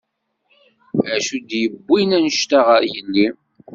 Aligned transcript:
Acu 1.13 1.37
d-yiwin 1.47 2.09
anect-a 2.17 2.59
ɣer 2.67 2.83
yelli? 2.91 3.27